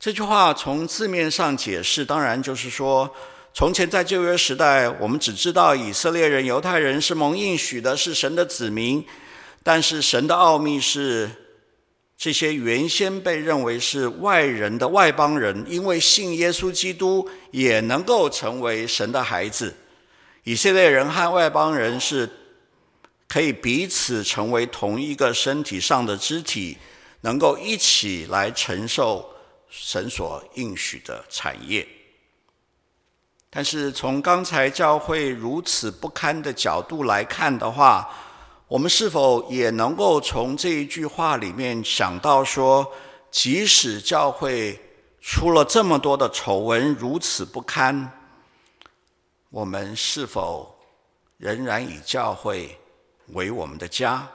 [0.00, 3.14] 这句话从字面上解释，当然就是说，
[3.54, 9.06] 从前在旧约时代，我们只知道以色列人、犹太人是蒙应许的，是神的子民。
[9.62, 11.30] 但是神的奥秘是，
[12.18, 19.72] 这些原先被认为是外人的外邦人，因为信耶稣基督，也能够成为神的孩子。
[20.42, 22.28] 以色列人和外邦人是
[23.28, 26.76] 可以彼此成为同一个身体上的肢体，
[27.20, 29.30] 能够一起来承受
[29.70, 31.86] 神所应许的产业。
[33.56, 38.10] 但是从刚才教会如此不堪的角度来看的话，
[38.66, 42.90] 我们是否也能够从这一句话里面想到说，
[43.30, 44.76] 即使教会
[45.20, 48.10] 出了这么多的丑闻，如此不堪，
[49.50, 50.76] 我们是否
[51.36, 52.76] 仍然以教会
[53.28, 54.26] 为我们的家？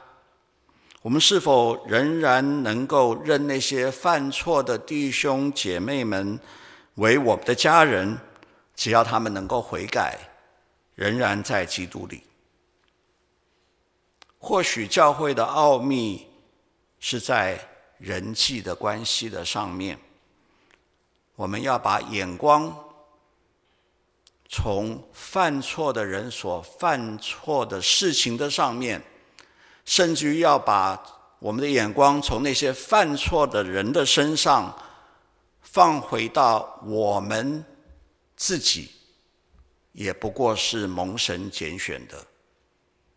[1.02, 6.40] 我们是否仍然能够认那些犯错的弟兄姐妹们
[6.96, 8.18] 为我们的家人？
[8.80, 10.18] 只要他们能够悔改，
[10.96, 12.24] 仍然在基督里。
[14.38, 16.26] 或许教会的奥秘
[16.98, 17.60] 是在
[17.98, 20.00] 人际的关系的上面。
[21.36, 22.74] 我们要把眼光
[24.48, 29.04] 从犯错的人所犯错的事情的上面，
[29.84, 31.04] 甚至于要把
[31.40, 34.74] 我们的眼光从那些犯错的人的身上
[35.60, 37.66] 放回到我们
[38.40, 38.90] 自己，
[39.92, 42.26] 也不过是蒙神拣选的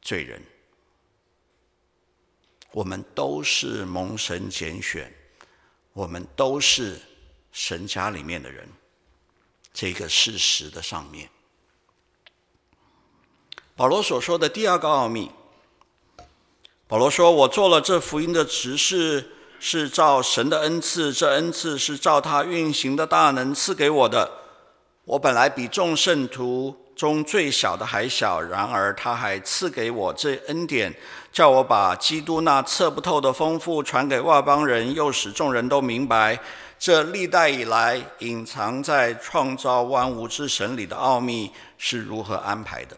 [0.03, 0.43] 罪人。
[2.73, 5.15] 我们都是蒙神拣选，
[5.93, 7.01] 我们都是
[7.53, 8.69] 神家里面的人，
[9.73, 11.31] 这个事实的上面，
[13.77, 15.31] 保罗所说的第二个奥秘，
[16.89, 24.42] 保罗说：“我做了这福音的执事，是照神的恩赐，这恩赐是照他运行的大能赐给我的。
[25.05, 30.95] 我本来比众圣徒。”中最小的还小，然而他还赐给我这恩典，
[31.33, 36.39] 叫我把基督那测不透的丰富传给外邦人，又使众人都明白
[36.79, 42.97] 这历代以来隐藏在创造万物之神里的奥秘是如何安排的。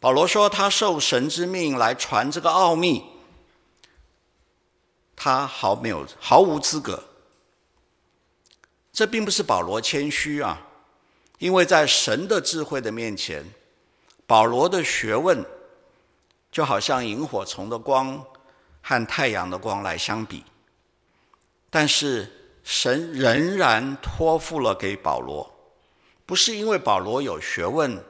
[0.00, 3.04] 保罗说，他受神之命来传这个奥秘，
[5.14, 7.04] 他毫没有毫无资格。
[8.94, 10.58] 这并不是保罗谦虚啊。
[11.38, 13.44] 因为在神的智慧的面前，
[14.26, 15.44] 保罗的学问
[16.50, 18.24] 就好像萤火虫的光
[18.80, 20.44] 和太阳的光来相比，
[21.68, 22.30] 但是
[22.62, 25.52] 神仍然托付了给保罗，
[26.24, 28.02] 不是因为保罗有学问，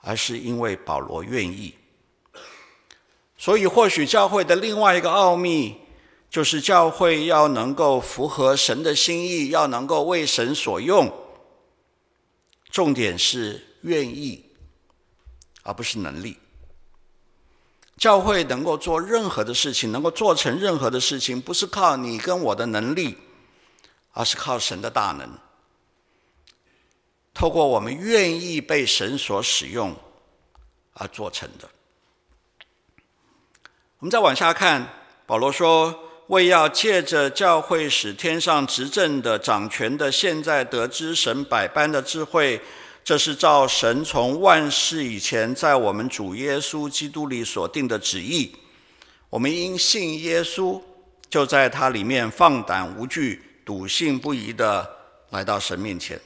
[0.00, 1.74] 而是因为保罗愿意。
[3.38, 5.78] 所以，或许教会的另外一个奥秘，
[6.28, 11.12] 就是教会要能够符合神的心意，要能够为神所用。
[12.70, 14.44] 重点是愿意，
[15.62, 16.36] 而不是能力。
[17.96, 23.16] 教会能够做任何的事情，能够做成任何的事情，不是靠你跟我的能力，
[24.12, 25.38] 而是靠神的大能。
[27.32, 29.96] 透过我们愿意被神所使用
[30.92, 31.68] 而做成的。
[33.98, 34.86] 我们再往下看，
[35.24, 35.98] 保罗说
[36.28, 42.60] ：“为要借着教会，使天上执政的、掌权的，现在得知神百般的智慧。
[43.04, 48.52] 这是照神从万世以前，在我们主耶稣基督里所定的旨意。
[49.30, 50.82] 我们因信耶稣，
[51.30, 54.84] 就在他里面放胆无惧、笃信不疑地
[55.30, 56.20] 来到神面前。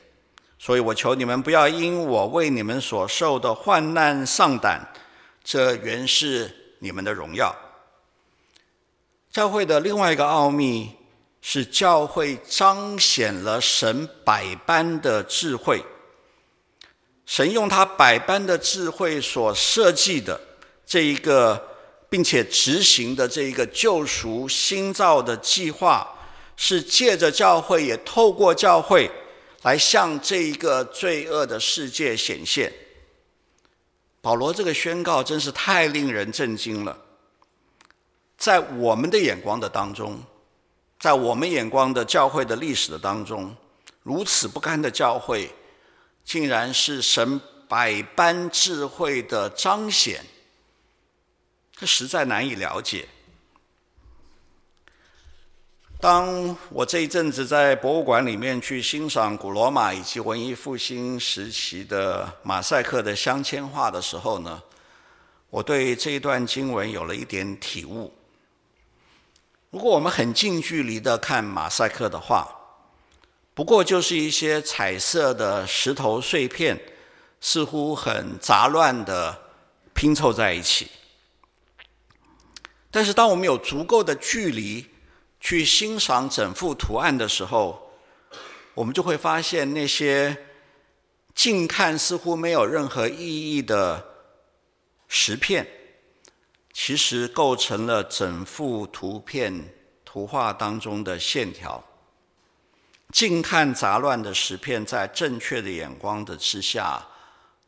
[0.59, 4.80] 所以我求你们不要因我为你们所受的患难丧胆，
[5.44, 7.55] 这原是你们的荣耀。
[9.32, 10.90] 教会的另外一个奥秘
[11.40, 15.82] 是，教会彰显了神百般的智慧。
[17.24, 20.38] 神用他百般的智慧所设计的
[20.84, 21.68] 这一个，
[22.08, 26.18] 并且执行的这一个救赎新造的计划，
[26.56, 29.08] 是借着教会，也透过教会
[29.62, 32.72] 来向这一个罪恶的世界显现。
[34.20, 36.98] 保罗这个宣告真是太令人震惊了。
[38.41, 40.18] 在我们的眼光的当中，
[40.99, 43.55] 在我们眼光的教会的历史的当中，
[44.03, 45.55] 如此不堪的教会，
[46.24, 47.38] 竟然是神
[47.68, 50.24] 百般智慧的彰显，
[51.76, 53.07] 这实在难以了解。
[56.01, 64.62] 当我这一阵子在博物馆里面去欣赏古罗马以及文艺复兴时期的马赛克的镶嵌画的时候呢，
[65.51, 68.11] 我对这一段经文有了一点体悟。
[69.70, 72.56] 如果我们很近距离的看马赛克的话，
[73.54, 76.80] 不过就是一些彩色的石头碎片，
[77.40, 79.42] 似乎很杂乱的
[79.94, 80.90] 拼凑在一起。
[82.90, 84.86] 但是，当我们有足够的距离
[85.38, 87.92] 去欣赏整幅图案的时候，
[88.74, 90.46] 我们就会发现那些
[91.32, 94.04] 近看似乎没有任何意义的
[95.06, 95.64] 石片。
[96.72, 101.84] 其实构成了整幅图片图画当中的线条。
[103.12, 107.04] 近看杂乱的石片，在正确的眼光的之下，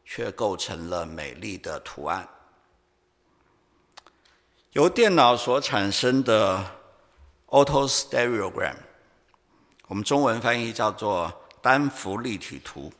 [0.05, 2.29] 却构成了美丽的图案。
[4.71, 6.65] 由电脑所产生的
[7.49, 8.77] autostereogram，
[9.89, 12.93] 我们中文翻译叫做单幅立体图，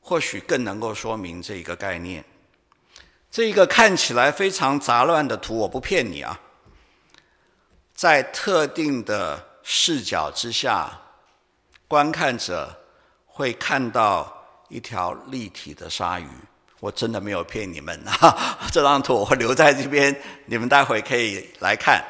[0.00, 2.24] 或许更能够说明这一个概念。
[3.30, 6.40] 这一个看起来非常杂乱的图，我不骗你啊，
[7.94, 10.90] 在特定的视角之下，
[11.86, 12.82] 观看者
[13.26, 16.26] 会看到一条立体的鲨鱼
[16.80, 18.58] 我真的没有骗你们啊！
[18.72, 22.02] 这张图我留在这边，你们待会可以来看。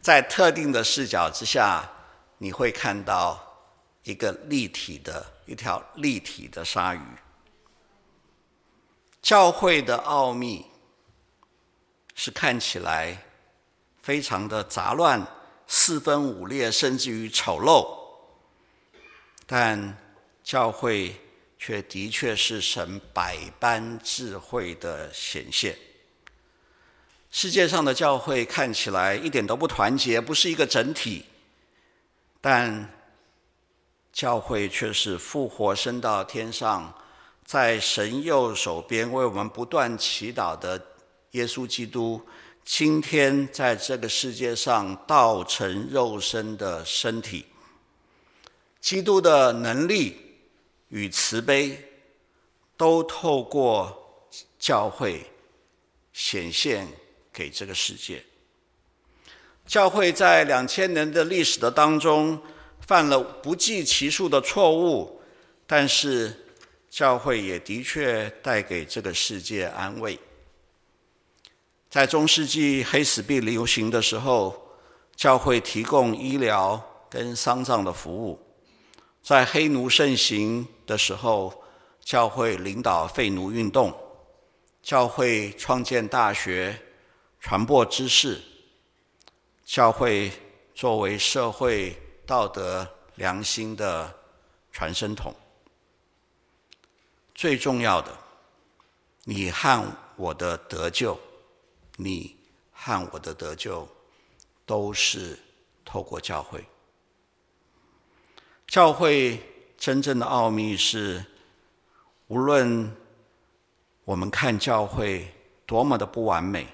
[0.00, 1.86] 在特定的视角之下，
[2.38, 3.38] 你会看到
[4.04, 7.00] 一个立体的一条立体的鲨鱼。
[9.28, 10.64] 教会的奥秘
[12.14, 13.26] 是看起来
[14.00, 15.22] 非常的杂乱、
[15.66, 17.86] 四分五裂，甚至于丑陋，
[19.44, 19.98] 但
[20.42, 21.14] 教会。
[21.58, 25.76] 却的确是神百般智慧的显现。
[27.32, 31.26] 世界上的教会看起来一点都不团结，不是一个整体，
[32.40, 32.88] 但
[34.12, 36.94] 教会却是复活升到天上，
[37.48, 40.78] 在神右手边为我们不断祈祷的
[41.30, 42.20] 耶稣基督，
[42.62, 47.46] 今天在这个世界上道成肉身的身体，
[48.82, 50.26] 基督的能力。
[50.90, 51.78] 与慈悲
[52.74, 55.30] 都透过教会
[56.14, 56.88] 显现
[57.30, 58.24] 给这个世界。
[59.66, 62.40] 教会在两千年的历史的当中
[62.86, 65.20] 犯了不计其数的错误，
[65.66, 66.47] 但是
[66.90, 70.18] 教会也的确带给这个世界安慰。
[71.90, 74.54] 在中世纪黑死病流行的时候，
[75.16, 78.38] 教会提供医疗跟丧葬的服务。
[79.22, 81.64] 在黑奴盛行的时候，
[82.00, 83.94] 教会领导废奴运动，
[84.82, 86.78] 教会创建大学，
[87.40, 88.40] 传播知识，
[89.64, 90.30] 教会
[90.74, 92.86] 作为社会道德
[93.16, 94.14] 良心的
[94.72, 95.34] 传声筒。
[97.38, 98.10] 最重要的，
[99.22, 101.16] 你和我的得救，
[101.94, 102.36] 你
[102.72, 103.88] 和我的得救，
[104.66, 105.38] 都是
[105.84, 106.66] 透过教会。
[108.66, 109.40] 教会
[109.76, 111.24] 真正的奥秘是，
[112.26, 112.92] 无论
[114.04, 115.32] 我们看教会
[115.64, 116.66] 多么的不完美，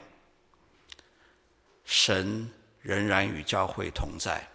[1.85, 2.51] 神
[2.81, 4.49] 仍然与教会同在，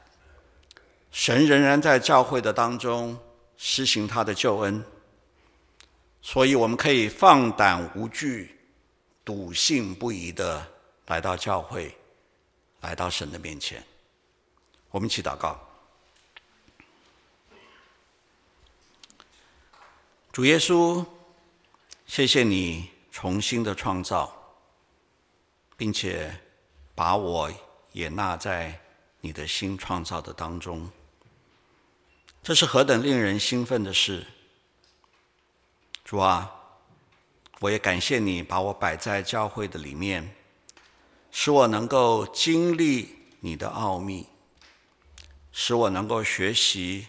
[1.11, 3.15] 神仍然在教会的当中
[3.57, 4.83] 施行他的救恩，
[6.21, 8.59] 所以我们可以放胆无惧、
[9.23, 10.65] 笃信不疑的
[11.07, 11.95] 来到教会，
[12.81, 13.83] 来到神的面前。
[14.91, 15.59] 我们一起祷告。
[20.31, 21.05] 主耶稣，
[22.05, 24.31] 谢谢你重新的创造，
[25.75, 26.39] 并且
[26.93, 27.51] 把我
[27.91, 28.79] 也纳在
[29.21, 30.89] 你的新创造的当中。
[32.43, 34.25] 这是何等令人兴奋的事！
[36.09, 36.51] 主啊，
[37.59, 40.27] 我也感谢你把我摆在教会的里面，
[41.29, 44.25] 使我能够经历你的奥秘，
[45.51, 47.05] 使我能够学习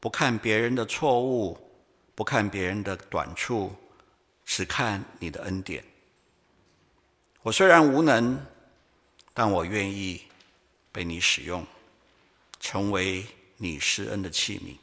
[0.00, 1.56] 不看别人的错误。
[2.16, 3.72] 不看别人的短处，
[4.44, 5.84] 只看你的恩典。
[7.42, 8.44] 我虽然无能，
[9.32, 10.24] 但我愿意
[10.90, 11.64] 被你使用，
[12.58, 13.24] 成为
[13.58, 14.76] 你施恩的器皿。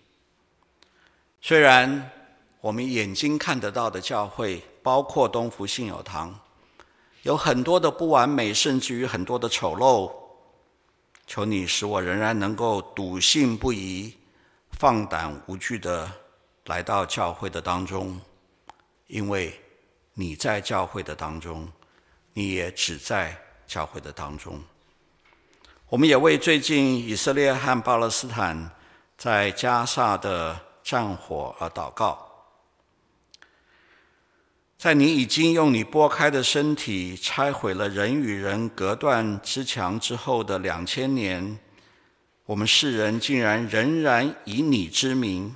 [1.42, 2.10] 虽然
[2.62, 6.40] 我们眼睛看得到的教会，包括东福信友堂，
[7.22, 10.12] 有很多的不完美，甚至于很多的丑陋，
[11.26, 14.14] 求你使我仍然能够笃信不疑、
[14.72, 16.12] 放胆无惧的。
[16.66, 18.20] 来到教会的当中，
[19.08, 19.58] 因为
[20.14, 21.66] 你在教会的当中，
[22.34, 23.34] 你也只在
[23.66, 24.62] 教会的当中。
[25.88, 28.70] 我们也为最近以色列和巴勒斯坦
[29.18, 32.27] 在加萨的战火而祷告。
[34.78, 41.58] 在你已经用你拨开的身体拆毁了人与人隔断之墙之后的两千年，
[42.46, 45.56] 我们世人竟然仍然以你之名。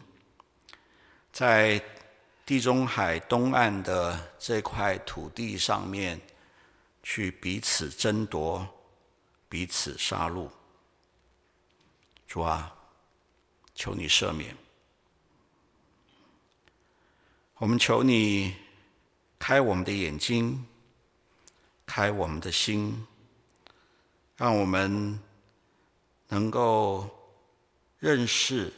[1.32, 1.80] 在
[2.46, 6.20] 地中海东岸的这块土地上面，
[7.04, 8.68] 去彼此争夺、
[9.48, 10.50] 彼此杀戮。
[12.28, 12.74] 主啊，
[13.76, 14.58] 求你赦免。
[17.58, 18.56] 我们求你
[19.42, 20.68] 开我们的眼睛，
[21.84, 23.08] 开我们的心，
[24.38, 25.20] 让我们
[26.28, 27.10] 能够
[27.98, 28.72] 认识。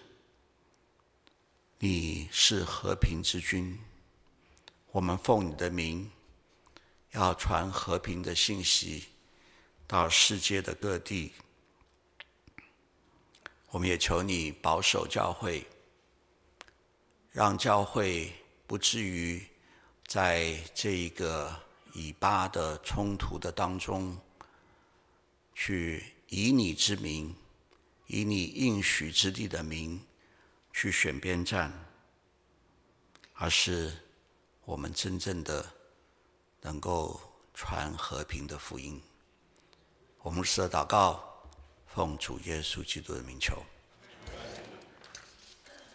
[1.79, 3.77] 你是和平之君，
[4.91, 6.09] 我们奉你的名，
[7.11, 9.09] 要传和平的信息
[9.85, 11.33] 到世界的各地。
[13.67, 15.67] 我们也求你保守教会，
[17.31, 18.33] 让教会
[18.65, 19.45] 不至于
[20.13, 21.51] 在这一个
[21.91, 24.15] 以巴的冲突的当中，
[25.55, 27.35] 去以你之名，
[28.05, 29.99] 以你应许之地的名。
[30.71, 31.73] 去选边站，
[33.33, 33.91] 而是
[34.65, 35.65] 我们真正的
[36.61, 37.19] 能够
[37.55, 39.01] 传和平的福音。
[40.19, 41.43] 我们是祷告，
[41.87, 43.63] 奉主耶稣基督的名求。